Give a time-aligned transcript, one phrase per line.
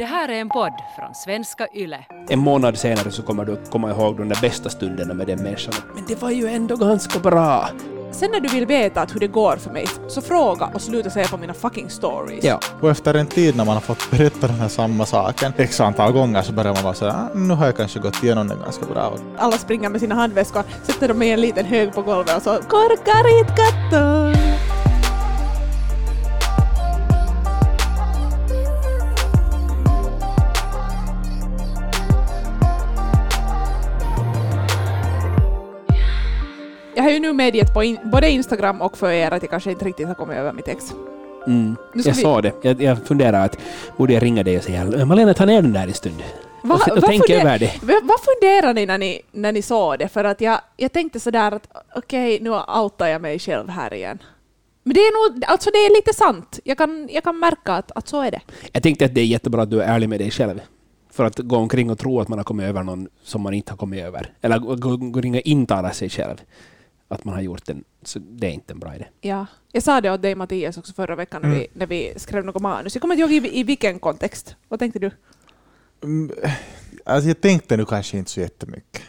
[0.00, 2.04] Det här är en podd från svenska YLE.
[2.28, 5.42] En månad senare så kommer du att komma ihåg de där bästa stunderna med den
[5.42, 5.74] människan.
[5.94, 7.68] Men det var ju ändå ganska bra.
[8.12, 11.10] Sen när du vill veta att hur det går för mig, så fråga och sluta
[11.10, 12.44] säga på mina fucking stories.
[12.44, 12.60] Ja.
[12.80, 16.12] Och efter en tid när man har fått berätta den här samma saken x antal
[16.12, 18.86] gånger så börjar man vara sådär, ah, nu har jag kanske gått igenom den ganska
[18.86, 19.16] bra.
[19.38, 22.50] Alla springer med sina handväskor, sätter dem i en liten hög på golvet och så
[22.50, 24.39] korkar hit katton.
[37.10, 39.84] Har ju nu medgett på in, både Instagram och för er att jag kanske inte
[39.84, 40.94] riktigt har kommit över mitt ex.
[41.46, 41.76] Mm.
[41.94, 42.52] Jag vi- sa det.
[42.62, 43.58] Jag, jag funderar att
[43.96, 46.22] borde jag ringa dig och säga Malena, ta ner den där en stund.
[46.62, 47.82] Va- och, och vad tänk över det.
[47.82, 50.08] Va- Vad funderade ni när ni, när ni såg det?
[50.08, 54.18] För att jag, jag tänkte sådär att okej, nu outar jag mig själv här igen.
[54.82, 56.58] Men det är nog, alltså det är lite sant.
[56.64, 58.40] Jag kan, jag kan märka att, att så är det.
[58.72, 60.60] Jag tänkte att det är jättebra att du är ärlig med dig själv.
[61.12, 63.72] För att gå omkring och tro att man har kommit över någon som man inte
[63.72, 64.32] har kommit över.
[64.40, 66.36] Eller gå, gå, gå omkring och intala sig själv
[67.14, 67.84] att man har gjort den.
[68.02, 69.06] Så det är inte en bra idé.
[69.20, 69.46] Ja.
[69.72, 71.60] Jag sa det åt dig Mattias också förra veckan när, Mm.
[71.60, 72.94] vi, när vi skrev något manus.
[72.94, 74.56] Jag kommer inte ihåg i, i vilken kontext.
[74.68, 75.10] Vad tänkte du?
[76.02, 76.30] Mm,
[77.04, 79.02] Alltså jag tänkte nu kanske inte så jättemycket.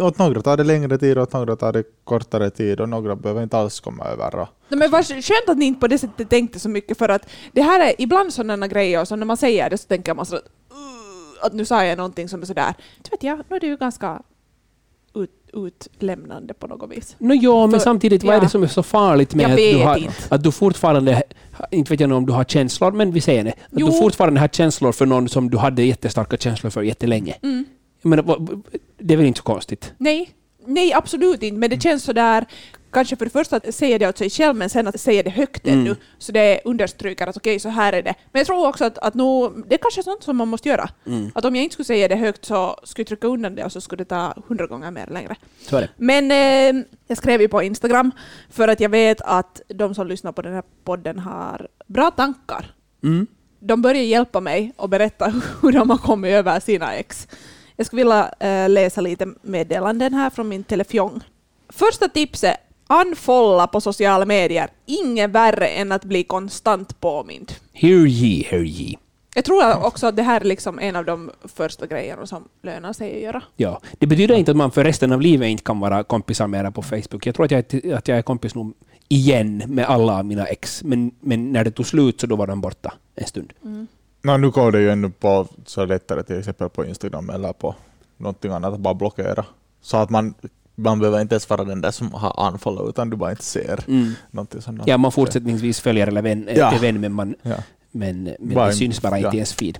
[0.00, 3.42] Åt några tar det längre tid, åt några tar det kortare tid och några behöver
[3.42, 4.34] inte alls komma över.
[4.36, 7.08] Och Nej, men vad skönt att ni inte på det sättet tänkte så mycket för
[7.08, 10.26] att det här är ibland sådana grejer som när man säger det så tänker man
[10.26, 10.42] så att,
[11.42, 12.74] att nu sa jag någonting som är sådär.
[13.02, 14.22] Du vet jag, nu är det ju ganska
[15.14, 17.16] ut, utlämnande på något vis.
[17.18, 18.42] No, ja, men För- samtidigt, vad är ja.
[18.44, 21.22] det som är så farligt med att du, har, att du fortfarande,
[21.70, 23.86] inte vet jag om du har känslor, men vi säger det, att Jo.
[23.86, 27.34] du fortfarande har känslor för någon som du hade jättestarka känslor för jättelänge.
[27.42, 27.64] Mm.
[28.02, 28.62] Vad-
[28.98, 29.92] det är väl inte så konstigt?
[29.98, 30.30] Nej,
[30.66, 32.46] nej absolut inte, men det känns sådär,
[32.92, 35.30] kanske för det första att säga det åt sig själv, men sen att säga det
[35.30, 35.80] högt Mm.
[35.80, 38.14] ännu, så det understryker att okej, så här är det.
[38.32, 39.24] Men jag tror också att, att nu,
[39.68, 40.88] det är kanske sånt som man måste göra.
[41.06, 41.30] Mm.
[41.34, 43.72] Att om jag inte skulle säga det högt så skulle jag trycka undan det och
[43.72, 45.36] så skulle det ta hundra gånger mer längre.
[45.72, 45.90] Är.
[45.96, 48.10] Men eh, jag skrev ju på Instagram
[48.50, 52.74] för att jag vet att de som lyssnar på den här podden har bra tankar.
[53.02, 53.26] Mm.
[53.60, 57.28] De börjar hjälpa mig och berätta hur de har kommit över sina ex.
[57.76, 61.22] Jag skulle vilja eh, läsa lite meddelanden här från min telefon.
[61.68, 62.56] Första tipset,
[62.90, 64.70] unfolla på sociala medier.
[64.86, 67.52] Ingen värre än att bli konstant påmind.
[67.72, 68.96] Hear ye, hear ye.
[69.34, 72.92] Jag tror också att det här är liksom en av de första grejerna som lönar
[72.92, 73.42] sig att göra.
[73.56, 73.80] Ja.
[73.98, 76.82] Det betyder inte att man för resten av livet inte kan vara kompisar mera på
[76.82, 77.26] Facebook.
[77.26, 78.74] Jag tror att jag, är- att jag är kompis nog
[79.08, 82.60] igen med alla mina ex, men, men när det tog slut så då var de
[82.60, 83.52] borta en stund.
[84.22, 87.74] No, nu går det ju ännu på så lättare till exempel på Instagram eller på
[88.16, 89.44] någonting annat att bara blockera.
[89.82, 90.34] Så att man,
[90.80, 93.84] man behöver inte ens vara den där som har unfollow utan du bara inte ser
[93.88, 94.12] Mm.
[94.30, 94.82] någonting sånt.
[94.86, 96.72] Ja, man fortsättningsvis följer eller vän, Ja.
[96.72, 97.54] är vän men, man, Ja.
[97.90, 99.32] men, men Bara det syns bara inte ja.
[99.32, 99.78] i ens feed.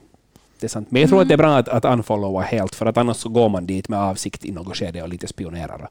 [0.61, 0.91] Det är sant.
[0.91, 3.28] Men jag tror att det är bra att, att unfollowa helt, för att annars så
[3.28, 5.88] går man dit med avsikt i något skede och lite spionerar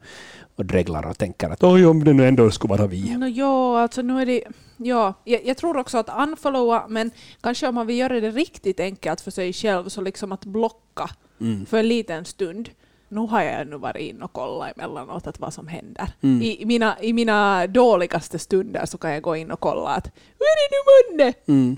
[0.55, 3.17] och, dreglar och tänker att oj, om det nu ändå skulle vara vi.
[3.17, 4.43] No, ja, alltså nu är det...
[4.77, 8.79] Ja, jag, jag tror också att unfollowa, men kanske om man vill göra det riktigt
[8.79, 11.09] enkelt för sig själv, så liksom att blocka
[11.41, 11.65] Mm.
[11.65, 12.69] för en liten stund.
[13.09, 16.07] Nu har jag nu varit in och kollat emellanåt att vad som händer.
[16.21, 16.41] Mm.
[16.41, 20.05] I, mina, I mina dåligaste stunder så kan jag gå in och kolla att
[20.39, 20.79] hur är det nu
[21.17, 21.33] månne?
[21.47, 21.77] Mm.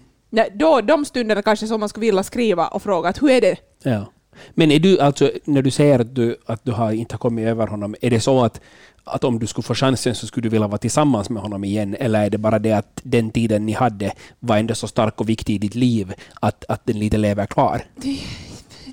[0.59, 3.57] Då, de stunderna kanske som man skulle vilja skriva och fråga att hur är det?
[3.83, 4.05] Ja.
[4.53, 7.47] Men är du alltså, när du säger att du, att du har inte har kommit
[7.47, 8.61] över honom, är det så att,
[9.03, 11.95] att om du skulle få chansen så skulle du vilja vara tillsammans med honom igen?
[11.99, 15.29] Eller är det bara det att den tiden ni hade var ändå så stark och
[15.29, 17.81] viktig i ditt liv att, att den lite lever kvar?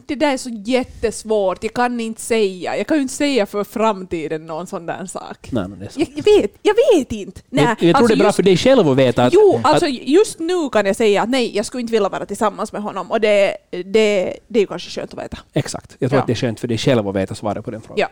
[0.08, 2.76] Det där är så jättesvårt, jag kan inte säga.
[2.76, 5.48] Jag kan ju inte säga för framtiden någon sån där sak.
[5.52, 6.00] Nej, men det är så.
[6.00, 7.40] Jag, jag, vet, jag vet inte.
[7.50, 9.32] Nej, jag, jag tror alltså det är bra just- för dig själv att veta att...
[9.34, 12.26] Jo, alltså att, just nu kan jag säga att nej, jag skulle inte vilja vara
[12.26, 15.38] tillsammans med honom och det, det, det är ju kanske skönt att veta.
[15.52, 15.96] exakt.
[15.98, 16.20] Jag tror Ja.
[16.20, 17.98] att det är skönt för dig själv att veta svaret på den frågan.
[18.00, 18.08] Ja.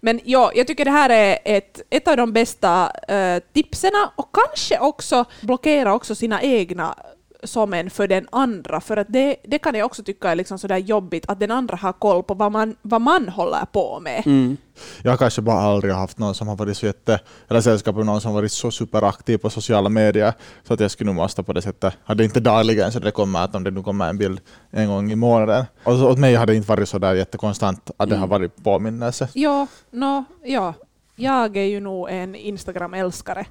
[0.00, 4.28] Men ja, jag tycker det här är ett, ett av de bästa uh, tipsen och
[4.46, 6.94] kanske också blockera också sina egna
[7.42, 10.58] som en för den andra, för att det, det kan jag också tycka är liksom
[10.58, 14.22] sådär jobbigt att den andra har koll på vad man, vad man håller på med.
[14.26, 14.56] Mm.
[15.02, 18.06] Jag har kanske bara aldrig haft någon som har varit så jätte, eller sällskap med
[18.06, 21.42] någon som har varit så superaktiv på sociala medier så att jag skulle nog måste
[21.42, 24.18] på det sättet, hade inte dagligen så det kommer att om det nu kommer en
[24.18, 24.40] bild
[24.70, 25.64] en gång i månaden.
[25.84, 28.64] Och så, åt mig hade det inte varit så där jättekonstant att det har varit
[28.64, 29.28] påminnelse.
[29.32, 30.74] Ja, no, ja,
[31.16, 33.46] jag är ju nog en Instagram-älskare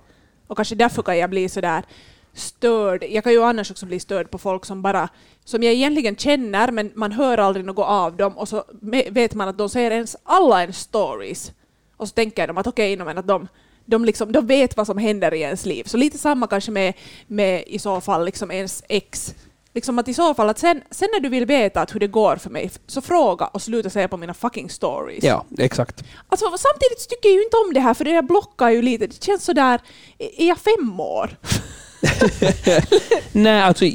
[0.47, 1.83] och kanske därför kan jag bli sådär
[2.33, 3.03] störd.
[3.09, 5.09] Jag kan ju annars också bli störd på folk som bara,
[5.45, 8.63] som jag egentligen känner men man hör aldrig något av dem och så
[9.11, 11.51] vet man att de säger ens alla en stories
[11.97, 13.47] och så tänker de att okej, okay, men att de
[13.85, 15.83] de, liksom, de vet vad som händer i ens liv.
[15.83, 16.93] Så lite samma kanske med,
[17.27, 19.35] med i så fall liksom ens ex.
[19.73, 22.07] Liksom att i så fall, att sen, sen när du vill veta att hur det
[22.07, 25.23] går för mig, så fråga och sluta säga på mina fucking stories.
[25.23, 26.03] Ja, exakt.
[26.27, 29.07] Alltså, samtidigt tycker jag ju inte om det här, för det jag blockar ju lite.
[29.07, 29.81] Det känns sådär,
[30.17, 31.37] är jag fem år?
[33.31, 33.86] Nej, alltså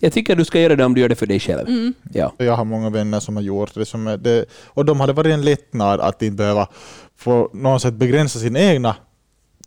[0.00, 1.68] jag tycker du ska göra det om du gör det för dig själv.
[1.68, 1.94] Mm.
[2.12, 2.32] Ja.
[2.38, 5.42] Jag har många vänner som har gjort det, som det och de hade varit en
[5.42, 6.68] lättnad att inte behöva
[7.24, 8.96] på något sätt begränsa sin egna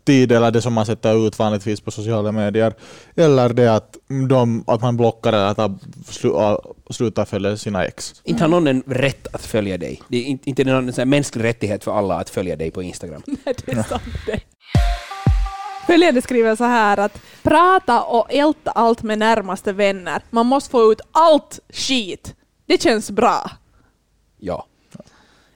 [0.04, 2.74] tid eller det som man sätter ut vanligtvis på sociala medier.
[3.16, 3.96] Eller det att,
[4.28, 6.30] de, att man blockar eller att slu,
[6.90, 8.14] slutar följa sina ex.
[8.24, 10.02] Inte har någon en rätt att följa dig.
[10.08, 13.22] Det är inte, inte någon mänsklig rättighet för alla att följa dig på Instagram.
[13.26, 14.40] Nej, det är sant det.
[15.86, 20.22] Följande skriver så här att prata och älta allt med närmaste vänner.
[20.30, 22.34] Man måste få ut allt skit.
[22.66, 23.50] Det känns bra.
[24.38, 24.66] Ja.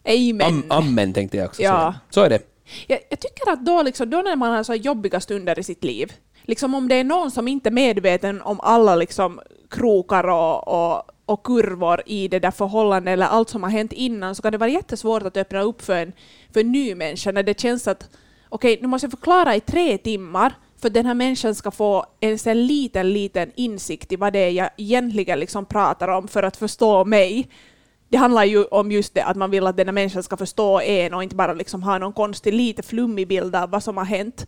[0.09, 0.43] Amen.
[0.43, 1.71] Am, amen tänkte jag också Ja.
[1.79, 1.95] säga.
[2.11, 2.39] Så är det.
[2.87, 5.85] Jag, jag tycker att då, liksom, då när man har så jobbiga stunder i sitt
[5.85, 6.13] liv,
[6.43, 9.41] liksom om det är någon som inte är medveten om alla liksom,
[9.71, 14.35] krokar och, och, och kurvor i det där förhållandet eller allt som har hänt innan,
[14.35, 16.13] så kan det vara jättesvårt att öppna upp för en,
[16.53, 18.09] för en ny människa när det känns att
[18.49, 22.07] okej, nu måste jag förklara i tre timmar för att den här människan ska få
[22.21, 26.57] en liten, liten insikt i vad det är jag egentligen liksom pratar om för att
[26.57, 27.49] förstå mig.
[28.09, 30.81] Det handlar ju om just det att man vill att den här människan ska förstå
[30.81, 34.05] en och inte bara liksom ha någon konstig, lite flummig bild av vad som har
[34.05, 34.47] hänt.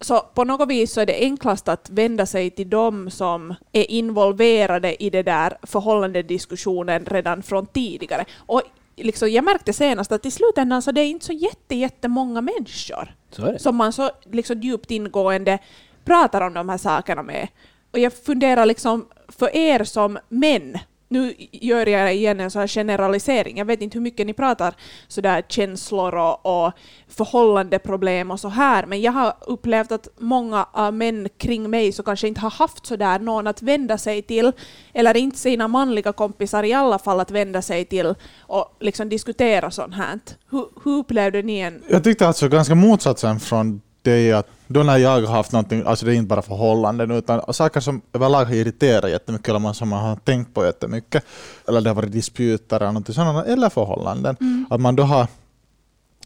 [0.00, 3.90] Så på något vis så är det enklast att vända sig till dem som är
[3.90, 8.24] involverade i det där förhållandediskussionen redan från tidigare.
[8.36, 8.62] Och
[9.04, 13.14] liksom, jag märkte senast att i slutändan så det är inte så jätte, jättemånga människor
[13.58, 15.58] som man så liksom djupt ingående
[16.04, 17.48] pratar om de här sakerna med.
[17.92, 20.78] Och jag funderar liksom, för er som män,
[21.08, 24.74] nu gör jag igen en sån här generalisering, jag vet inte hur mycket ni pratar
[25.08, 26.72] sådär känslor och, och
[27.08, 32.02] förhållandeproblem och så här, men jag har upplevt att många av män kring mig så
[32.02, 34.52] kanske inte har haft sådär någon att vända sig till,
[34.92, 39.70] eller inte sina manliga kompisar i alla fall att vända sig till och liksom diskutera
[39.70, 40.20] sånt här.
[40.50, 41.82] Hur, hur upplevde ni en...
[41.88, 46.06] Jag tyckte alltså ganska motsatsen från det att då när jag har haft någonting, alltså
[46.06, 49.88] det är inte bara förhållanden utan saker som överlag har irriterat jättemycket eller man som
[49.88, 51.24] man har tänkt på jättemycket
[51.68, 54.36] eller det har varit disputer eller någonting sådant eller förhållanden.
[54.70, 55.26] Att man då har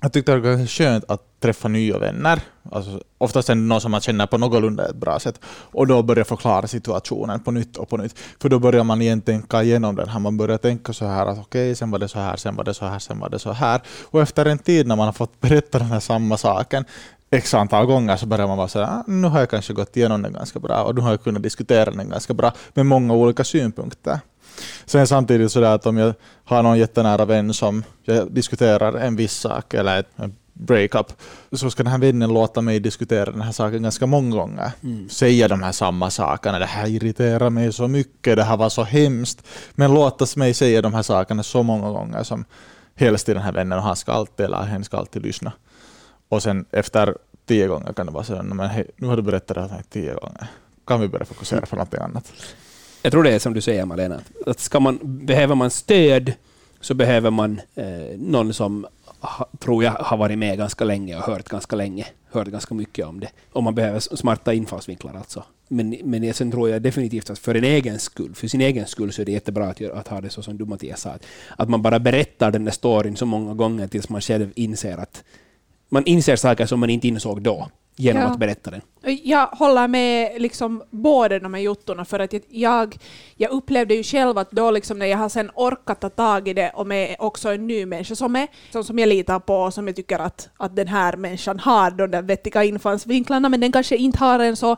[0.02, 2.40] jag tyckte det var ganska skönt att träffa nya vänner.
[2.70, 5.40] Alltså, oftast är det någon som man känner på någorlunda ett bra sätt.
[5.46, 8.18] Och då börja förklara situationen på nytt och på nytt.
[8.40, 10.18] För då börjar man igen tänka igenom den här.
[10.18, 12.74] Man börjar tänka så här att okej, sen var det så här, sen var det
[12.74, 13.80] så här, sen var det så här.
[14.10, 16.84] Och efter en tid när man har fått berätta den här samma saken
[17.32, 20.22] x antal gånger så börjar man vara såhär, ah, nu har jag kanske gått igenom
[20.22, 23.44] den ganska bra och nu har jag kunnat diskutera den ganska bra med många olika
[23.44, 24.20] synpunkter.
[24.84, 26.14] Sen samtidigt sådär att om jag
[26.44, 31.06] har någon jättenära vän som jag diskuterar en viss sak eller ett en breakup,
[31.52, 34.70] så ska den här vännen låta mig diskutera den här saken ganska många gånger.
[35.08, 38.82] Säga de här samma sakerna, det här irriterar mig så mycket, det här var så
[38.82, 39.46] hemskt.
[39.74, 42.44] Men låta mig säga de här sakerna så många gånger som
[42.94, 45.52] helst till den här vännen och han ska alltid, eller hen ska alltid lyssna.
[46.32, 49.54] Och sen efter tio gånger kan det vara sådär, men hej, nu har du berättat
[49.54, 50.46] det här tio gånger.
[50.86, 52.32] Kan vi börja fokusera på något annat?
[53.02, 56.32] Jag tror det är som du säger Malena, att ska man, behöver man stöd
[56.80, 58.86] så behöver man eh, någon som
[59.20, 63.06] ha, tror jag har varit med ganska länge och hört ganska länge, hört ganska mycket
[63.06, 63.28] om det.
[63.52, 65.44] Och man behöver smarta infallsvinklar alltså.
[65.68, 69.12] Men, men sen tror jag definitivt att för en egen skull, för sin egen skull
[69.12, 71.24] så är det jättebra att, att ha det så som du Mattias sa, att,
[71.56, 75.24] att man bara berättar den där storyn så många gånger tills man själv inser att
[75.92, 78.28] man inser saker som man inte insåg då genom Ja.
[78.28, 78.80] att berätta den.
[79.22, 82.96] Jag håller med liksom båda de här jottorna för att jag,
[83.36, 86.52] jag upplevde ju själv att då liksom när jag har sen orkat ta tag i
[86.54, 89.74] det och med också en ny människa som är som, som jag litar på och
[89.74, 93.72] som jag tycker att, att den här människan har de där vettiga infallsvinklarna men den
[93.72, 94.76] kanske inte har en så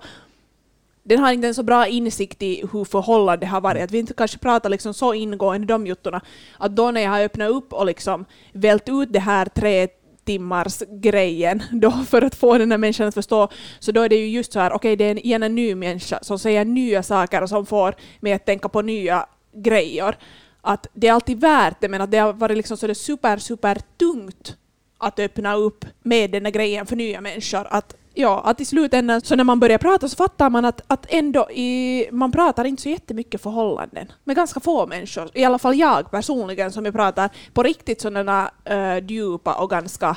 [1.02, 3.83] den har inte en så bra insikt i hur förhållandet har varit.
[3.83, 6.21] Att vi inte kanske pratar liksom så ingående de jottorna.
[6.59, 9.88] Att då när jag har öppnat upp och liksom vält ut det här tre
[10.25, 14.16] timmars grejen då för att få den här människan att förstå, så då är det
[14.16, 17.02] ju just så här, okej det är en, igen en ny människa som säger nya
[17.02, 20.19] saker och som får mig att tänka på nya grejer.
[20.61, 23.37] Att det är alltid värt det, men att det har varit liksom så det super,
[23.37, 24.57] super tungt
[24.99, 27.66] att öppna upp med den här grejen för nya människor.
[27.71, 31.06] Att, ja, att i slutändan, så när man börjar prata så fattar man att, att
[31.09, 35.30] ändå i, man pratar inte så jättemycket förhållanden med ganska få människor.
[35.35, 40.16] I alla fall jag personligen som jag pratar på riktigt sådana uh, djupa och ganska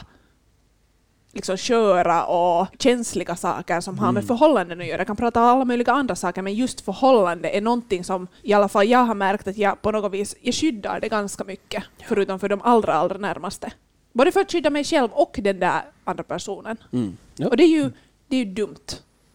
[1.34, 4.98] liksom sköra och känsliga saker som har med förhållanden att göra.
[4.98, 8.54] Jag kan prata om alla möjliga andra saker, men just förhållande är någonting som i
[8.54, 11.84] alla fall jag har märkt att jag på något vis jag skyddar det ganska mycket,
[12.08, 13.72] förutom för de allra, allra närmaste.
[14.14, 16.78] Både för att skydda mig själv och den där andra personen.
[16.94, 17.18] Mm.
[17.36, 17.48] Ja.
[17.48, 17.92] Och det är ju,
[18.28, 18.76] det är ju dumt.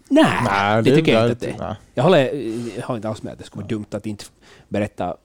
[0.08, 1.76] Nej, Nej, det, det- tycker jag inte att det är.
[1.94, 2.18] Jag håller,
[2.76, 4.24] jag håller inte alls med att det skulle vara dumt att inte
[4.68, 5.16] berätta.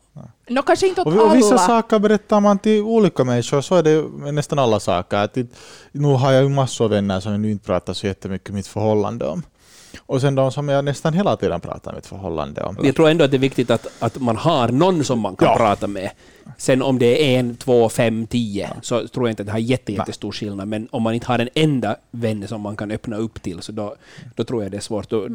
[0.47, 1.57] Nå, kanske inte åt Och, och vissa alla.
[1.57, 5.17] saker berättar man till olika människor, så är det med nästan alla saker.
[5.17, 5.37] Att
[5.91, 8.67] nu har jag ju massor av vänner som jag nu inte pratar så jättemycket mitt
[8.67, 9.43] förhållande om.
[9.99, 12.77] Och sen de som jag nästan hela tiden pratar mitt förhållande om.
[12.83, 15.47] Jag tror ändå att det är viktigt att, att man har någon som man kan
[15.47, 15.55] Ja.
[15.57, 16.11] prata med.
[16.57, 19.59] Sen om det är en, två, fem, tio så tror jag inte att det har
[19.59, 20.67] jätte, jättestor skillnad.
[20.67, 23.71] Men om man inte har en enda vän som man kan öppna upp till så
[23.71, 23.95] då,
[24.35, 25.09] då tror jag det är svårt.
[25.09, 25.27] Då,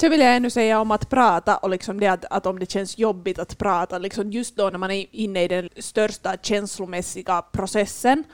[0.00, 2.70] Så vill jag ännu säga om att prata och liksom det att, att om det
[2.70, 7.42] känns jobbigt att prata, liksom just då när man är inne i den största känslomässiga
[7.52, 8.24] processen.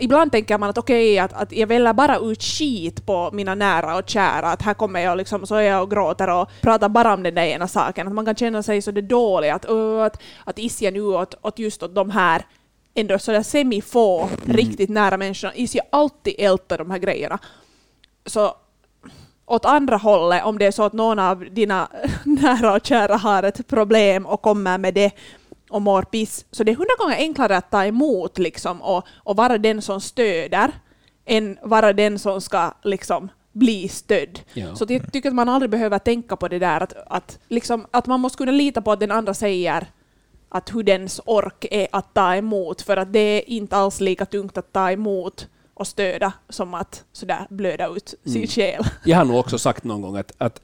[0.00, 3.96] Ibland tänker man att okej, att, att jag väljer bara ut skit på mina nära
[3.96, 7.14] och kära, att här kommer jag liksom, så är jag och gråter och pratar bara
[7.14, 10.22] om den där ena saken, att man kan känna sig så det dåliga, att, att,
[10.44, 12.46] att is jag nu åt, åt just åt de här
[12.94, 17.38] ändå sådär semi-få riktigt nära människorna, is jag alltid älta de här grejerna.
[18.26, 18.54] Så
[19.46, 21.88] åt andra hållet, om det är så att någon av dina
[22.24, 25.12] nära och kära har ett problem och kommer med det
[25.70, 29.36] och mår piss, så det är hundra gånger enklare att ta emot liksom, och, och
[29.36, 30.72] vara den som stöder
[31.24, 34.40] än vara den som ska liksom, bli stödd.
[34.52, 34.74] Ja.
[34.74, 38.06] Så jag tycker att man aldrig behöver tänka på det där att, att, liksom, att
[38.06, 39.86] man måste kunna lita på att den andra säger
[40.48, 44.26] att hur dens ork är att ta emot, för att det är inte alls lika
[44.26, 48.46] tungt att ta emot och stöda som att sådär blöda ut sin Mm.
[48.46, 48.84] själ.
[49.04, 50.62] Jag har nog också sagt någon gång att, att,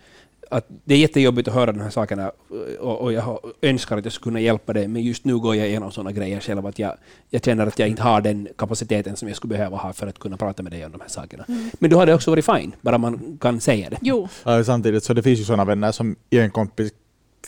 [0.51, 2.33] att det är jättejobbigt att höra de här sakerna
[2.81, 5.69] och, och jag önskar att jag skulle kunna hjälpa dig, men just nu går jag
[5.69, 6.95] igenom sådana grejer själv att jag,
[7.31, 10.19] jag känner att jag inte har den kapaciteten som jag skulle behöva ha för att
[10.19, 11.45] kunna prata med dig om de här sakerna.
[11.79, 13.99] Men då har det också varit fine, bara man kan säga det.
[14.03, 16.51] Jo, Ja, samtidigt så det finns ju sådana vänner som i en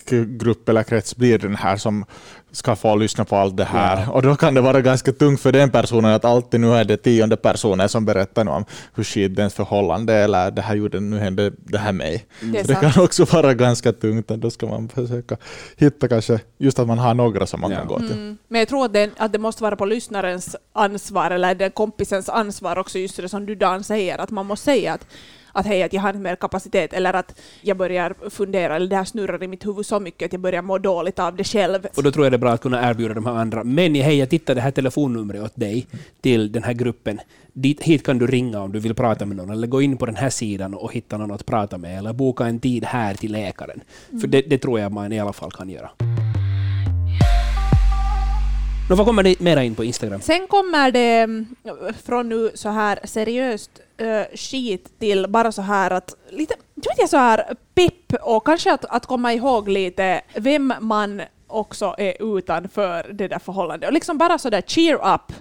[0.04, 2.04] kompisgrupp eller krets blir den här som
[2.52, 4.02] ska få lyssna på allt det här.
[4.02, 4.10] Ja.
[4.12, 6.96] Och då kan det vara ganska tungt för den personen att alltid nu är det
[6.96, 8.64] tionde personen som berättar nu om
[8.94, 12.26] hur skit dens förhållande eller det här gjorde, nu hände det här mig.
[12.40, 15.36] det det kan också vara ganska tungt, då ska man försöka
[15.76, 17.78] hitta kanske just att man har några som man Ja.
[17.78, 18.12] kan gå till.
[18.12, 18.38] Mm.
[18.48, 22.28] Men jag tror att det, att det måste vara på lyssnarens ansvar, eller den kompisens
[22.28, 25.06] ansvar också, just det som du Dan säger, att man måste säga att,
[25.58, 28.96] att hej, att jag har inte mer kapacitet, eller att jag börjar fundera, eller det
[28.96, 31.86] här snurrar i mitt huvud så mycket att jag börjar må dåligt av det själv.
[31.96, 33.64] Och då tror jag det är bra att kunna erbjuda de här andra.
[33.64, 35.86] Men hej, jag tittar det här telefonnumret åt dig
[36.20, 37.20] till den här gruppen.
[37.52, 40.06] Dit, hit kan du ringa om du vill prata med någon, eller gå in på
[40.06, 43.32] den här sidan och hitta någon att prata med, eller boka en tid här till
[43.32, 43.80] läkaren.
[44.20, 45.90] För det, det tror jag man i alla fall kan göra.
[48.88, 50.20] No, vad kommer det mera in på Instagram?
[50.20, 51.46] Sen kommer det mm,
[52.04, 53.70] från nu så här seriöst
[54.02, 58.46] uh, skit till bara så här att lite, jag vet jag så här pepp och
[58.46, 63.88] kanske att, att komma ihåg lite vem man också är utanför det där förhållandet.
[63.88, 65.32] Och liksom bara så där cheer up.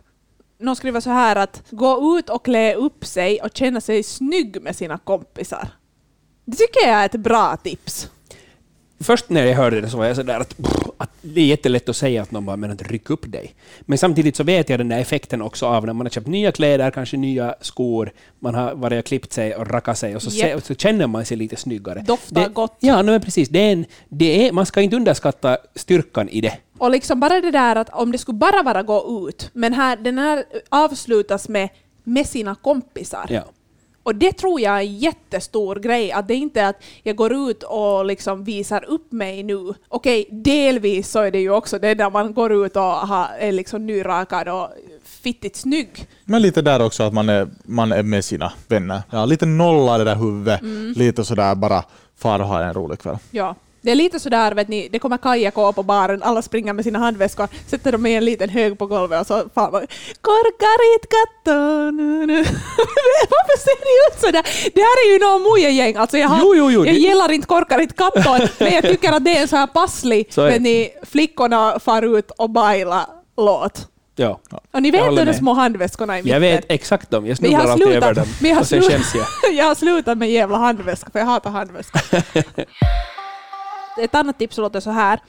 [0.60, 4.62] Någon skriver så här att gå ut och klä upp sig och känna sig snygg
[4.62, 5.70] med sina kompisar.
[6.46, 8.10] Det tycker jag är ett bra tips.
[9.00, 10.56] Först när jag hörde det så var jag sådär att,
[10.98, 13.56] att det är jättelätt att säga att någon bara men att ryck upp dig.
[13.82, 16.52] Men samtidigt så vet jag den där effekten också av när man har köpt nya
[16.52, 20.32] kläder, kanske nya skor, man har varit och klippt sig och rackat sig och så,
[20.32, 22.04] se, så känner man sig lite snyggare.
[22.08, 22.78] Doftar det, gott.
[22.80, 23.50] Ja, men precis.
[23.50, 26.58] Det är en, det är, man ska inte underskatta styrkan i det.
[26.78, 29.98] Och liksom bara det där att om det skulle bara vara gå ut, men här,
[29.98, 31.70] den här avslutas med
[32.08, 33.26] med sina kompisar.
[33.30, 33.44] Ja.
[34.08, 37.50] Och det tror jag är en jättestor grej, att det inte är att jag går
[37.50, 39.74] ut och liksom visar upp mig nu.
[39.88, 43.52] Okej, delvis så är det ju också det där man går ut och har, är
[43.52, 44.70] liksom nyrakad och
[45.04, 46.08] fittigt snygg.
[46.26, 49.02] Men lite där också att man är, man är med sina vänner.
[49.10, 50.62] Ja, lite nolla det där huvudet,
[50.98, 51.84] lite sådär bara
[52.18, 53.18] far och ha en rolig kväll.
[53.32, 53.56] Ja.
[53.88, 56.84] Det är lite sådär, vet ni, det kommer Kaja gå på baren, alla springer med
[56.86, 59.88] sina handväskor, sätter dem i en liten hög på golvet och så fan man,
[60.22, 62.36] korkarit katto, nu, nu.
[63.30, 64.72] Varför ser ni ut sådär?
[64.76, 67.32] Det här är ju någon mujegäng, alltså jag, har, Jo, jo, jo, jag det- gillar
[67.32, 70.60] inte korkarit katto, men jag tycker att det är en så här passlig, Så är
[70.60, 73.88] ni, flickorna far ut och baila låt.
[74.16, 74.40] Ja.
[74.72, 76.34] Och ni vet de små handväskorna i mitten?
[76.34, 77.26] Jag vet exakt dem.
[77.28, 78.26] Jag snubblar alltid över dem.
[78.42, 79.54] men jag har, Och sen slu- skäms jag.
[79.54, 82.02] jag har slutat med jävla handväska, för jag hatar handväskor.
[84.00, 85.20] Ett annat tips låter så här.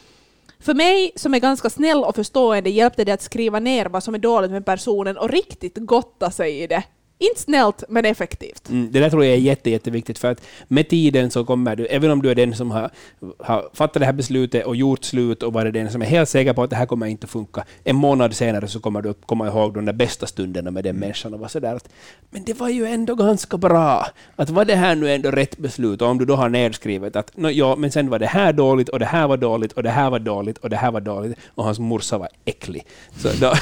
[0.60, 4.14] För mig som är ganska snäll och förstående hjälpte det att skriva ner vad som
[4.14, 6.82] är dåligt med personen och riktigt gotta sig i det.
[7.18, 8.68] Inte snällt, men effektivt.
[8.68, 11.86] Mm, det där tror jag är jätte, jätteviktigt, för att med tiden så kommer du,
[11.86, 12.90] även om du är den som har,
[13.38, 16.52] har fattat det här beslutet och gjort slut och varit den som är helt säker
[16.52, 19.46] på att det här kommer inte funka, en månad senare så kommer du att komma
[19.46, 21.88] ihåg de där bästa stunderna med den människan och vara sådär att
[22.30, 24.06] men det var ju ändå ganska bra.
[24.36, 26.02] Att var det här nu ändå rätt beslut?
[26.02, 28.88] Och om du då har nedskrivet att no, ja, men sen var det här dåligt
[28.88, 31.38] och det här var dåligt och det här var dåligt och det här var dåligt
[31.54, 32.86] och hans morsa var äcklig.
[33.16, 33.52] Så då,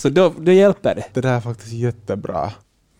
[0.00, 1.04] så då, då hjälper det.
[1.12, 2.52] Det där är faktiskt jättebra.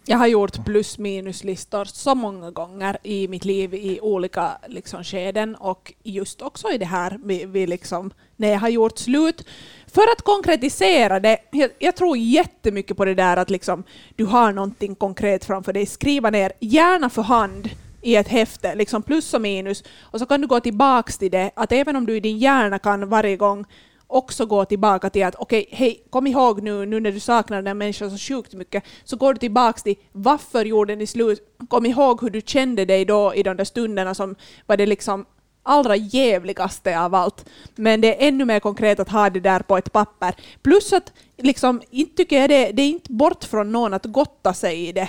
[0.07, 5.55] Jag har gjort plus minuslistor så många gånger i mitt liv i olika liksom, skeden
[5.55, 9.47] och just också i det här vi, vi liksom, när jag har gjort slut.
[9.87, 13.85] För att konkretisera det, jag, jag tror jättemycket på det där att liksom,
[14.17, 17.71] du har någonting konkret framför dig, skriva ner, gärna för hand
[18.03, 21.51] i ett häfte, liksom plus och minus, och så kan du gå tillbaks till det,
[21.57, 23.65] att även om du i din hjärna kan varje gång
[24.11, 27.63] också gå tillbaka till att okej, okay, hej, kom ihåg nu, nu när du saknar
[27.63, 31.57] den människan så sjukt mycket, så går du tillbaka till varför gjorde ni slut?
[31.69, 34.35] Kom ihåg hur du kände dig då i de där stunderna som
[34.67, 35.27] var det liksom
[35.63, 37.49] allra jävligaste av allt.
[37.75, 40.35] Men det är ännu mer konkret att ha det där på ett papper.
[40.63, 44.55] Plus att liksom, inte tycker jag det, det är inte bort från någon att gotta
[44.55, 45.09] sig i det.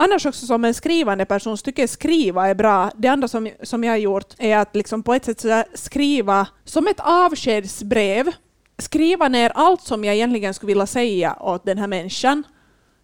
[0.00, 2.90] Annars också som en skrivande person så tycker jag skriva är bra.
[2.96, 6.88] Det andra som, som jag har gjort är att liksom på ett sätt skriva som
[6.88, 8.32] ett avskedsbrev.
[8.78, 12.42] Skriva ner allt som jag egentligen skulle vilja säga åt den här människan.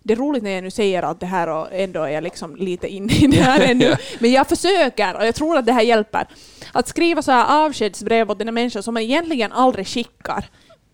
[0.03, 2.57] Det är roligt när jag nu säger allt det här och ändå är jag liksom
[2.57, 3.97] lite inne i det här ännu.
[4.19, 6.27] Men jag försöker och jag tror att det här hjälper.
[6.73, 10.45] Att skriva så här avskedsbrev åt den här människan som man egentligen aldrig skickar.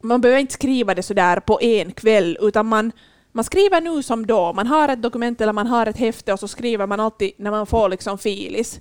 [0.02, 2.92] Man behöver inte skriva det så där på en kväll utan man
[3.33, 6.41] man skriver nu som då, man har ett dokument eller man har ett häfte och
[6.41, 8.81] så skriver man alltid när man får liksom filis.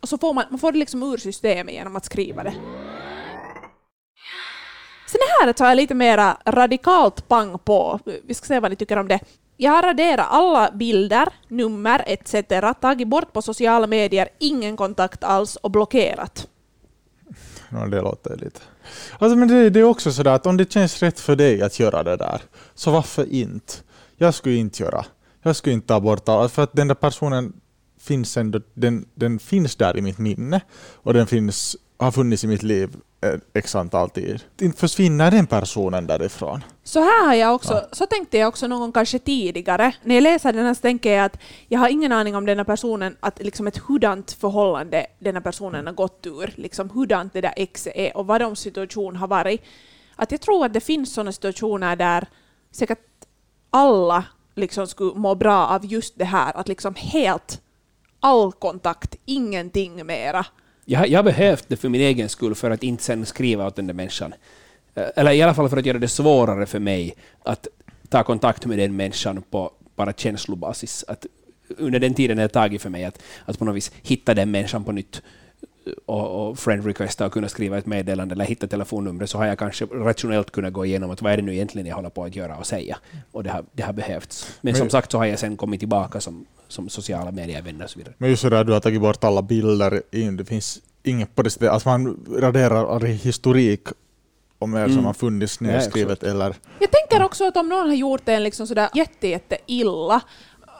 [0.00, 2.54] Och så får man, man får det liksom ur systemet genom att skriva det.
[5.06, 8.00] Sen här tar jag lite mera radikalt pang på.
[8.24, 9.20] Vi ska se vad ni tycker om det.
[9.56, 12.34] Jag har raderat alla bilder, nummer etc.
[12.80, 16.48] tagit bort på sociala medier, ingen kontakt alls och blockerat.
[17.90, 18.60] Det låter lite...
[19.18, 21.80] Alltså, men det, det är också sådär att om det känns rätt för dig att
[21.80, 22.42] göra det där,
[22.74, 23.74] så varför inte?
[24.16, 25.04] Jag skulle inte göra.
[25.42, 27.52] Jag skulle inte ta bort allt, för att den där personen
[28.00, 30.60] finns ändå, den, den finns där i mitt minne
[30.92, 32.90] och den finns, har funnits i mitt liv
[33.54, 34.42] x antal tid.
[34.60, 36.64] Inte försvinner den personen därifrån.
[36.84, 37.88] Så här har jag också, ja.
[37.92, 39.94] så tänkte jag också någon gång kanske tidigare.
[40.02, 41.38] När jag läser den här så tänker jag att
[41.68, 45.94] jag har ingen aning om denna personen, att liksom ett hurdant förhållande denna personen har
[45.94, 49.62] gått ur, liksom hurdant det där exet är och vad de situation har varit.
[50.16, 52.26] Att jag tror att det finns sådana situationer där
[52.70, 52.98] säkert
[53.70, 57.60] alla liksom skulle må bra av just det här, att liksom helt
[58.20, 60.46] all kontakt, ingenting mera
[60.84, 63.76] jag, jag har behövt det för min egen skull för att inte sen skriva åt
[63.76, 64.34] den där människan.
[64.94, 67.68] Eh, eller i alla fall för att göra det svårare för mig att
[68.08, 71.04] ta kontakt med den människan på bara känslobasis.
[71.08, 71.26] Att
[71.78, 74.50] under den tiden det har tagit för mig att, att på något vis hitta den
[74.50, 75.22] människan på nytt
[76.06, 79.58] och, och friend requesta och kunna skriva ett meddelande eller hitta telefonnumret så har jag
[79.58, 82.36] kanske rationellt kunnat gå igenom att vad är det nu egentligen jag håller på att
[82.36, 82.98] göra och säga.
[83.32, 84.58] Och det har, det har behövts.
[84.60, 87.90] Men, Men som sagt så har jag sen kommit tillbaka som, som sociala medievänner och
[87.90, 88.14] så vidare.
[88.18, 90.02] Men just det du har tagit bort alla bilder,
[90.38, 93.88] det finns inget på det sättet, alltså man raderar all historik
[94.58, 94.94] om er mm.
[94.94, 96.54] som har funnits nedskrivet ja, eller...
[96.78, 100.20] Jag tänker också att om någon har gjort en liksom sådär jätte, jätte illa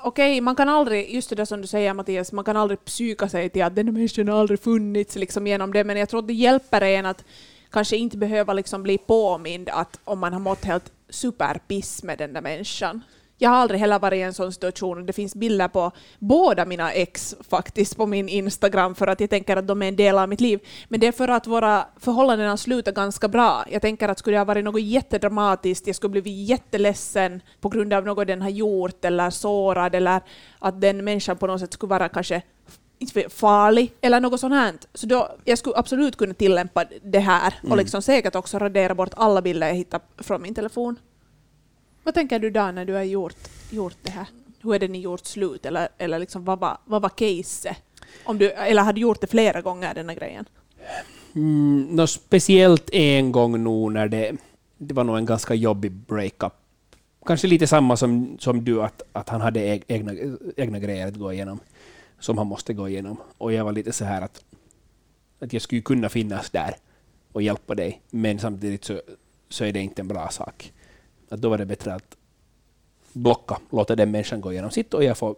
[0.05, 3.29] okej, man kan aldrig, just det där som du säger Mattias, man kan aldrig psyka
[3.29, 6.27] sig till att den människan har aldrig funnits liksom genom det, men jag tror att
[6.27, 7.25] det hjälper en att
[7.71, 12.33] kanske inte behöva liksom bli påmind att om man har mått helt superpiss med den
[12.33, 13.01] där människan.
[13.43, 15.07] Jag har aldrig heller varit i en sån situation.
[15.07, 19.57] Det finns bilder på båda mina ex faktiskt på min Instagram för att jag tänker
[19.57, 20.61] att de är en del av mitt liv.
[20.89, 23.65] Men det är för att våra förhållanden har slutat ganska bra.
[23.71, 27.93] Jag tänker att skulle det ha varit något jättedramatiskt, jag skulle blivit jätteledsen på grund
[27.93, 30.21] av något den har gjort eller sårad eller
[30.59, 32.43] att den människan på något sätt skulle vara kanske
[33.29, 34.75] farlig eller något sånt här.
[34.95, 37.79] Så då, jag skulle absolut kunna tillämpa det här och mm.
[37.79, 40.97] liksom säkert också radera bort alla bilder jag hittar från min telefon.
[42.03, 44.27] Vad tänker du då när du har gjort, gjort det här?
[44.63, 45.67] Hur är det ni gjort slut?
[45.67, 47.77] Eller, eller liksom, vad, var, vad var caset?
[48.25, 50.45] Om du, eller har du gjort det flera gånger, den här grejen?
[51.35, 54.37] Mm, no, speciellt en gång nu när det,
[54.79, 56.53] det var nog en ganska jobbig breakup.
[57.27, 60.13] Kanske lite samma som, som du, att, att han hade egna,
[60.57, 61.61] egna grejer att gå igenom,
[62.19, 63.17] som han måste gå igenom.
[63.39, 64.45] Och jag var lite så här att,
[65.41, 66.75] att jag skulle kunna finnas där
[67.33, 69.01] och hjälpa dig, men samtidigt så,
[69.49, 70.73] så är det inte en bra sak.
[71.33, 72.17] Att då var det bättre att
[73.13, 75.37] blocka, låta den människan gå igenom sitt och jag får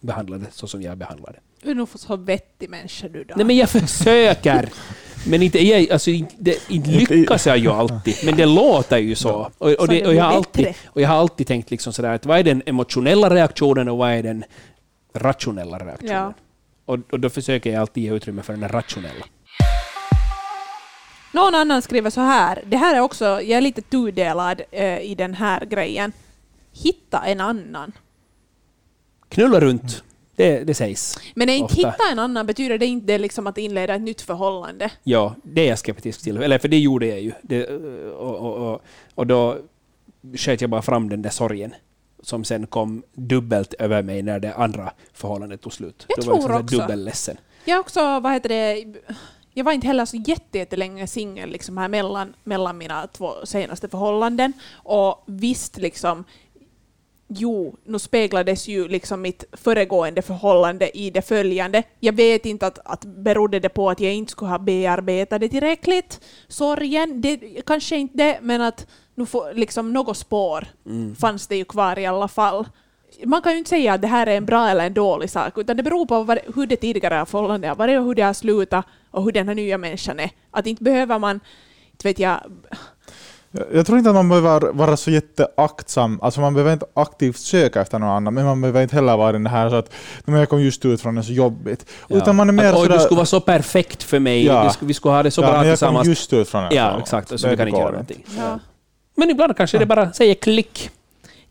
[0.00, 1.38] behandla det så som jag behandlar det.
[1.62, 3.34] Du är nog så vettig människa du då.
[3.36, 4.68] Nej men jag försöker!
[5.26, 9.50] Men inte, jag, alltså, inte, inte lyckas jag ju alltid, men det låter ju så.
[9.58, 12.26] Och, och, det, och, jag, har alltid, och jag har alltid tänkt liksom sådär att
[12.26, 14.44] vad är den emotionella reaktionen och vad är den
[15.14, 16.14] rationella reaktionen?
[16.14, 16.34] Ja.
[16.84, 19.24] Och, och då försöker jag alltid ge utrymme för den rationella.
[21.34, 25.14] Någon annan skriver så här, det här är också, jag är lite tudelad eh, i
[25.14, 26.12] den här grejen.
[26.72, 27.92] Hitta en annan.
[29.28, 30.02] Knulla runt,
[30.36, 31.18] det, det sägs.
[31.34, 34.90] Men är inte hitta en annan, betyder det inte liksom att inleda ett nytt förhållande?
[35.02, 36.36] Ja, det är jag skeptisk till.
[36.36, 37.32] Eller för det gjorde jag ju.
[37.42, 37.66] Det,
[38.10, 38.82] och, och, och,
[39.14, 39.58] och då
[40.36, 41.74] sköt jag bara fram den där sorgen
[42.22, 46.06] som sen kom dubbelt över mig när det andra förhållandet tog slut.
[46.08, 46.76] Jag Då var jag tror också.
[46.76, 47.36] dubbelledsen.
[47.64, 48.84] Jag också, vad heter det,
[49.54, 53.88] jag var inte heller så jätte- jättelänge singel liksom här mellan, mellan mina två senaste
[53.88, 54.52] förhållanden.
[54.72, 56.24] Och visst, liksom,
[57.28, 61.82] jo, nu speglades ju liksom mitt föregående förhållande i det följande.
[62.00, 65.48] Jag vet inte att, att berodde det på att jag inte skulle ha bearbetat det
[65.48, 67.36] tillräckligt, sorgen, det,
[67.66, 70.66] kanske inte det, men att nu får, liksom något spår
[71.18, 72.66] fanns det ju kvar i alla fall.
[73.24, 75.58] Man kan ju inte säga att det här är en bra eller en dålig sak,
[75.58, 78.32] utan det beror på vad, hur det tidigare förhållandet har varit och hur det har
[78.32, 80.30] slutat och hur den här nya människan är.
[80.50, 81.40] Att inte behöver man,
[81.92, 82.40] inte vet jag,
[83.72, 87.80] Jag, tror inte att man behöver vara så jätteaktsam, alltså man behöver inte aktivt söka
[87.80, 89.92] efter någon annan, men man behöver inte heller vara den här så att
[90.24, 91.86] "Men jag kom just ut från det så jobbigt.
[92.08, 92.94] Utan man är mer att, oj, sådär...
[92.94, 94.70] du skulle vara så perfekt för mig, Ja.
[94.70, 96.08] skulle, vi skulle ha det så ja, bra men jag kom tillsammans.
[96.08, 96.74] just ut från det.
[96.74, 97.40] Ja, exakt.
[97.40, 98.24] Så vi kan inte göra någonting.
[98.38, 98.58] ja.
[99.16, 100.90] Men ibland kanske det bara säger klick.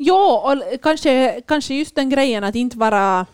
[0.05, 3.25] Ja, och kanske, kanske just den grejen att inte vara,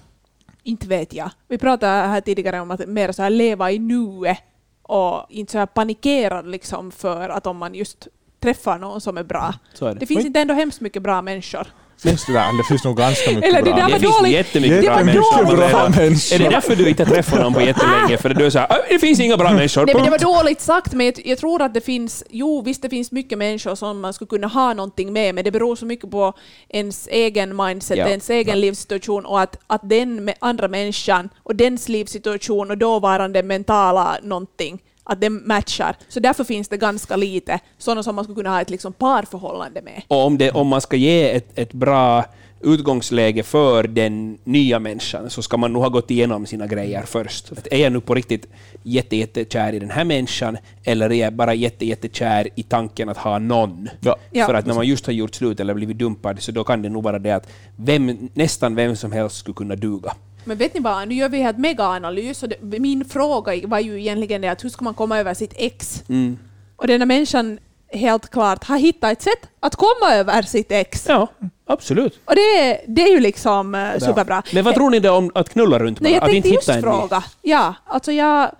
[0.64, 1.32] inte vet jag.
[1.48, 4.38] Vi pratade här tidigare om att mer så här leva i nuet
[4.82, 8.08] och inte så här panikera liksom för att om man just
[8.40, 9.54] träffar någon som är bra.
[9.82, 9.94] Är det.
[9.94, 10.28] Det finns Oj.
[10.28, 11.68] inte ändå hemskt mycket bra människor.
[12.04, 12.58] Finns det där?
[12.58, 13.76] Det finns nog ganska mycket Eller det bra.
[13.76, 14.34] där det var finns dåligt.
[14.34, 15.46] jättemycket Det bra människor.
[15.58, 16.36] Bra människor.
[16.36, 18.18] Är det därför du inte har träffat någon på jättelänge?
[18.18, 19.86] För du sa att det finns inga bra människor.
[19.86, 22.82] Nej, men det punkt." var dåligt sagt, men jag, tror att det finns, jo visst
[22.82, 25.86] det finns mycket människor som man skulle kunna ha någonting med, men det beror så
[25.86, 26.34] mycket på
[26.70, 28.08] ens egen mindset, Ja.
[28.08, 34.18] ens egen livssituation och att, att den andra människan och dens livssituation och dåvarande mentala
[34.24, 34.80] någonting,
[35.10, 35.96] att det matchar.
[36.10, 39.82] Så därför finns det ganska lite sådana som man skulle kunna ha ett liksom parförhållande
[39.82, 40.02] med.
[40.08, 42.26] Och om, det, om man ska ge ett, ett bra
[42.62, 47.52] utgångsläge för den nya människan så ska man nog ha gått igenom sina grejer först.
[47.52, 48.48] Att är jag nu på riktigt
[48.84, 53.18] jätte, jättekär i den här människan eller är jag bara jätte, jättekär i tanken att
[53.18, 53.90] ha någon?
[54.00, 54.16] Ja.
[54.32, 54.46] Ja.
[54.46, 56.90] För att när man just har gjort slut eller blivit dumpad så då kan det
[56.90, 60.14] nog vara det att vem, nästan vem som helst skulle kunna duga.
[60.50, 64.00] Men vet ni vad, nu gör vi ett megaanalys och det, min fråga var ju
[64.00, 66.04] egentligen det att hur ska man komma över sitt ex?
[66.10, 66.38] Mm.
[66.76, 67.60] Och den här människan
[67.92, 71.06] helt klart har hittat ett sätt att komma över sitt ex.
[71.10, 71.28] Ja,
[71.66, 72.20] absolut.
[72.26, 74.44] Och det, är- det är ju liksom uh, superbra.
[74.54, 76.16] Men vad tror ni då om att knulla runt Nej, bara?
[76.16, 77.24] jag Att tänkte inte just fråga.
[77.42, 78.52] Ja, alltså jag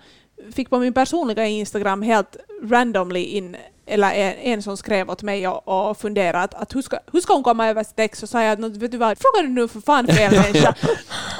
[0.54, 3.56] fick på min personliga Instagram helt randomly in
[3.90, 7.20] eller en, en som skrev åt mig och, och funderade att, att hur, ska, hur
[7.20, 8.22] ska hon komma över sitt ex?
[8.22, 10.74] Och sa jag att vet du vad, frågar du nu för fan fel människa?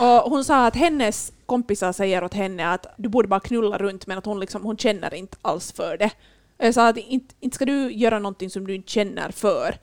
[0.00, 4.06] och hon sa att hennes kompisar säger åt henne att du borde bara knulla runt
[4.06, 6.10] men att hon, liksom, hon känner inte alls för det.
[6.58, 9.74] Jag sa att inte, inte ska du göra någonting som du inte känner för.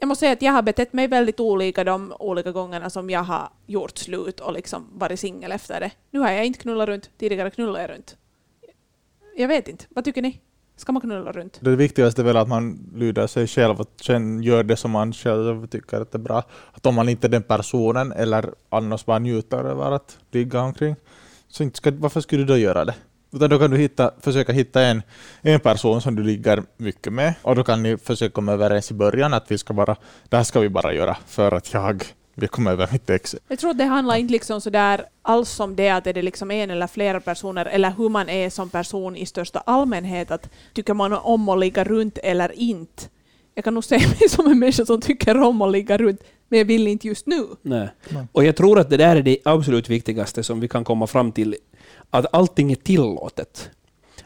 [0.00, 3.22] Jag måste säga att jag har betett mig väldigt olika de olika gångerna som jag
[3.22, 5.90] har gjort slut och liksom varit singel efter det.
[6.10, 8.16] Nu har jag inte knullat runt, tidigare knullade jag runt.
[9.36, 10.40] Jag vet inte, vad tycker ni?
[10.76, 11.58] Ska man knulla runt?
[11.60, 15.12] Det viktigaste är väl att man lyder sig själv och sen gör det som man
[15.12, 16.42] själv tycker att det är bra.
[16.72, 20.96] Att om man inte är den personen eller annars bara njuter över att ligga omkring,
[21.48, 22.94] så inte ska, varför skulle du då göra det?
[23.32, 25.02] Utan då kan du hitta, försöka hitta en,
[25.42, 28.94] en person som du ligger mycket med och då kan ni försöka komma överens i
[28.94, 29.96] början att vi ska bara,
[30.28, 33.36] det här ska vi bara göra för att jag vill komma över mitt ex.
[33.48, 36.50] Jag tror att det handlar inte liksom sådär alls om det att är det liksom
[36.50, 40.30] en eller flera personer eller hur man är som person i största allmänhet.
[40.30, 43.02] Att tycker man om att ligga runt eller inte.
[43.54, 46.58] Jag kan nog se mig som en människa som tycker om att ligga runt men
[46.58, 47.46] jag vill inte just nu.
[47.62, 47.88] Nej.
[48.32, 51.32] Och jag tror att det där är det absolut viktigaste som vi kan komma fram
[51.32, 51.56] till.
[52.10, 53.70] Att allting är tillåtet.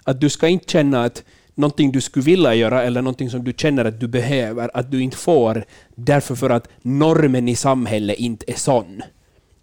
[0.04, 1.24] Att du ska inte känna att
[1.58, 5.02] någonting du skulle vilja göra eller någonting som du känner att du behöver, att du
[5.02, 9.02] inte får därför för att normen i samhället inte är sån.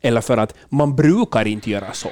[0.02, 2.10] Eller för att man brukar inte göra så.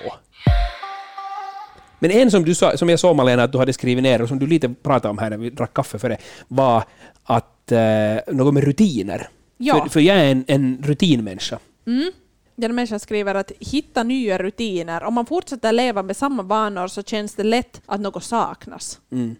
[1.99, 4.27] Men en som, du sa, som jag såg Malena att du hade skrivit ner och
[4.27, 6.17] som du lite pratade om här när vi drack kaffe för det,
[6.47, 6.83] var
[7.23, 9.27] att eh, något med rutiner.
[9.57, 9.83] Ja.
[9.83, 11.59] För, för jag är en, en rutinmänniska.
[11.87, 12.11] Mm.
[12.55, 15.03] Den människan skriver att hitta nya rutiner.
[15.03, 18.99] Om man fortsätter leva med samma vanor så känns det lätt att något saknas.
[19.11, 19.35] Mm.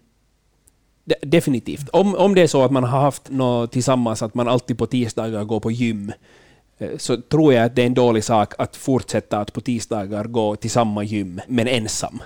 [1.04, 1.88] De, definitivt.
[1.88, 4.86] Om, om det är så att man har haft något tillsammans, att man alltid på
[4.86, 6.12] tisdagar går på gym,
[6.78, 10.24] eh, så tror jag att det är en dålig sak att fortsätta att på tisdagar
[10.24, 12.22] gå till samma gym, men ensam.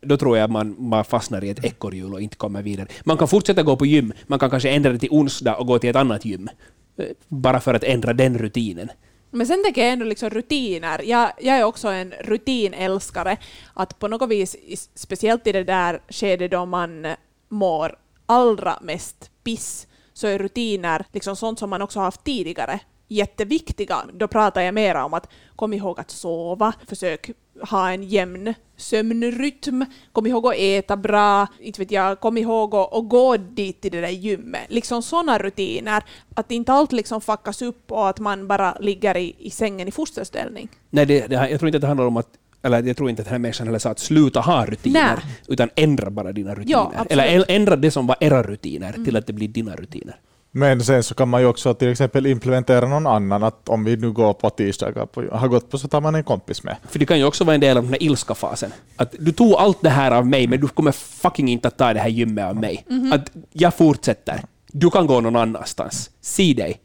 [0.00, 2.88] Då tror jag att man, man fastnar i ett ekorrhjul och inte kommer vidare.
[3.04, 5.78] Man kan fortsätta gå på gym, man kan kanske ändra det till onsdag och gå
[5.78, 6.48] till ett annat gym.
[6.96, 8.90] Eh, bara för att ändra den rutinen.
[9.30, 11.02] Men sen tänker jag ändå liksom rutiner.
[11.04, 13.36] Jag, jag är också en rutinälskare.
[13.74, 14.56] Att på något vis,
[14.94, 17.06] speciellt i det där skedet då man
[17.52, 22.80] mår allra mest piss, så är rutiner liksom sånt som man också har haft tidigare
[23.08, 23.96] jätteviktiga.
[24.12, 27.30] Då pratar jag mer om att kom ihåg att sova, försök
[27.70, 32.94] ha en jämn sömnrytm, kom ihåg att äta bra, inte vet jag, kom ihåg att,
[32.94, 34.66] att gå dit till det där gymmet.
[34.68, 39.36] Liksom sådana rutiner, att inte allt liksom fuckas upp och att man bara ligger i,
[39.38, 40.68] i sängen i fosterställning.
[40.90, 43.22] Nej, det, det, jag tror inte att det handlar om att eller jag tror inte
[43.22, 45.36] att den här människan heller sa att sluta ha rutiner, Nej.
[45.48, 46.78] utan ändra bara dina rutiner.
[46.78, 47.10] absolut.
[47.10, 50.16] eller ändra det som var era rutiner till att det blir dina rutiner.
[50.54, 53.96] Men sen så kan man ju också till exempel implementera någon annan, att om vi
[53.96, 56.76] nu går på tisdagar, på, har gått på så tar man en kompis med.
[56.88, 58.70] För det kan ju också vara en del av den här ilska-fasen.
[58.96, 61.92] Att du tog allt det här av mig, men du kommer fucking inte att ta
[61.92, 62.86] det här gymmet av mig.
[63.12, 64.40] Att jag fortsätter.
[64.66, 66.10] Du kan gå någon annanstans.
[66.20, 66.80] Se dig.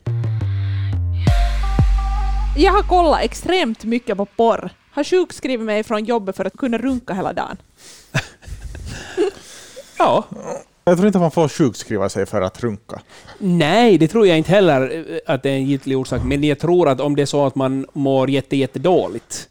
[2.58, 4.70] Jag har kollat extremt mycket på porr.
[4.98, 7.58] Har sjukskrivit mig från jobbet för att kunna runka hela dagen.
[10.00, 10.24] Ja.
[10.84, 13.02] Jag tror inte man får sjukskriva sig för att runka.
[13.40, 16.22] Nej, det tror jag inte heller eh, att det är en giltig orsak.
[16.24, 19.50] Men jag tror att om det är så att man mår jätte, jätte dåligt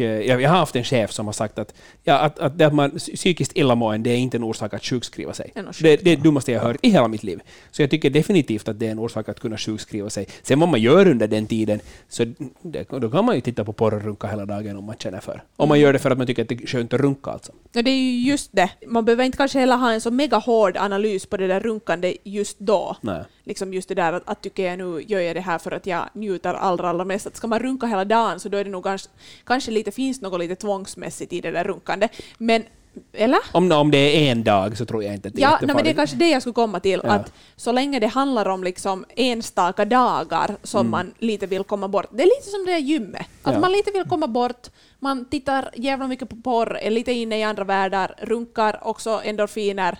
[0.00, 2.66] och eh, jag, har haft en chef som har sagt att, ja, att, att det
[2.66, 5.52] att man psykiskt illamående är inte en orsak att sjukskriva sig.
[5.54, 7.40] Det, det är det dummaste jag har hört i hela mitt liv.
[7.70, 10.26] Så jag tycker definitivt att det är en orsak att kunna sjukskriva sig.
[10.42, 12.24] Sen vad man gör under den tiden, så
[12.62, 15.20] det, då kan man ju titta på porr och runka hela dagen om man känner
[15.20, 15.42] för.
[15.56, 17.52] Om man gör det för att man tycker att det är skönt att runka alltså.
[17.72, 18.70] Ja, det är ju just det.
[18.86, 22.16] Man behöver inte kanske heller ha en så mega hård analys på det där runkande
[22.24, 22.96] just då.
[23.00, 23.22] Nej.
[23.44, 25.86] Liksom just det där att, att tycker jag nu gör jag det här för att
[25.86, 27.26] jag njuter allra, allra mest.
[27.26, 29.08] Att ska man runka hela dagen så då är det nog kanske,
[29.44, 32.08] kanske lite, finns något lite tvångsmässigt i det där runkande.
[32.38, 32.64] Men,
[33.12, 33.38] eller?
[33.52, 35.74] Om, om det är en dag så tror jag inte att det är Ja, nej,
[35.74, 37.00] men det är kanske det jag skulle komma till.
[37.04, 37.10] Ja.
[37.10, 40.90] Att så länge det handlar om liksom enstaka dagar som Mm.
[40.90, 42.06] man lite vill komma bort.
[42.10, 43.26] Det är lite som det där gymmet.
[43.42, 43.60] Att Ja.
[43.60, 44.66] man lite vill komma bort,
[44.98, 49.98] man tittar jävla mycket på porr, är lite inne i andra världar, runkar, också endorfiner.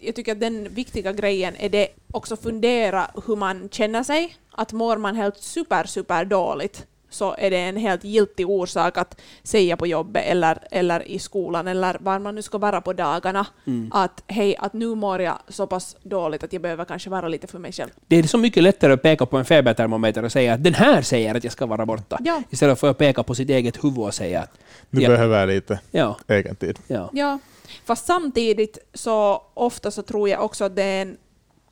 [0.00, 4.36] Jag tycker att den viktiga grejen är det också fundera hur man känner sig.
[4.50, 9.20] Att mår man helt super, super dåligt så är det en helt giltig orsak att
[9.42, 13.46] säga på jobbet eller, eller i skolan eller var man nu ska vara på dagarna
[13.66, 13.90] Mm.
[13.94, 17.46] att hej, att nu mår jag så pass dåligt att jag behöver kanske vara lite
[17.46, 17.90] för mig själv.
[18.06, 21.02] Det är så mycket lättare att peka på en febertermometer och säga att den här
[21.02, 22.18] säger att jag ska vara borta.
[22.24, 22.42] Ja.
[22.50, 24.58] Istället för att peka på sitt eget huvud och säga att
[24.90, 25.08] Nu Ja.
[25.08, 26.78] behöver jag lite ja, egen tid.
[26.86, 27.10] ja.
[27.12, 27.38] Ja,
[27.84, 31.16] fast samtidigt så ofta så tror jag också att det är en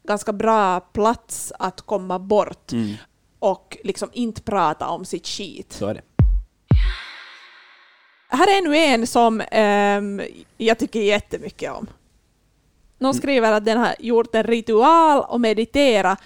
[0.05, 2.95] ganska bra plats att komma bort Mm,
[3.43, 5.73] och liksom inte prata om sitt skit.
[5.73, 6.03] så är det.
[8.29, 10.23] Här är nu en som ehm,
[10.57, 11.87] jag tycker jättemycket om.
[12.99, 16.17] Någon skriver att den har gjort en ritual och meditera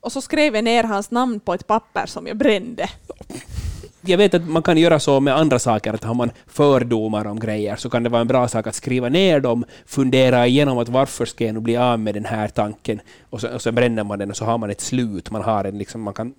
[0.00, 2.88] och så skrev jag ner hans namn på ett papper som jag brände.
[4.00, 7.40] Jag vet att man kan göra så med andra saker, att har man fördomar om
[7.40, 10.88] grejer så kan det vara en bra sak att skriva ner dem, fundera igenom att
[10.88, 14.04] varför ska jag nu bli av med den här tanken och så, och så bränner
[14.04, 16.34] man den och så har man ett slut, man har en liksom, man kan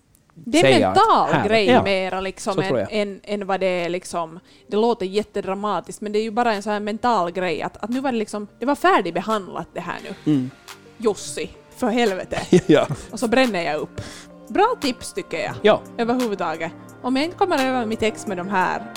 [0.46, 1.84] Det är en mental här- grej ja.
[1.84, 4.40] mera liksom än, än, än vad det är liksom.
[4.68, 7.90] Det låter jättedramatiskt men det är ju bara en sån här mental grej att, att
[7.90, 10.32] nu var det liksom, det var färdigbehandlat det här nu.
[10.34, 10.50] Mm.
[10.98, 12.42] Jussi, för helvete.
[12.68, 12.88] ja.
[13.12, 14.02] Och så bränner jag upp.
[14.48, 15.54] Bra tips tycker jag.
[15.62, 15.82] ja.
[15.98, 16.72] Överhuvudtaget.
[17.02, 18.94] Om jag inte kommer över mitt ex med de här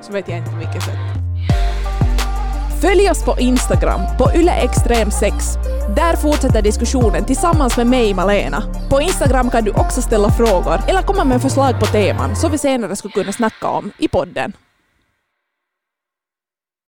[0.00, 1.23] så vet jag inte på vilket sätt.
[2.80, 5.32] Följ oss på Instagram, på yleextrem6.
[5.96, 8.62] Där fortsätter diskussionen tillsammans med mig, Malena.
[8.90, 12.58] På Instagram kan du också ställa frågor eller komma med förslag på teman som vi
[12.58, 14.52] senare skulle kunna snacka om i podden.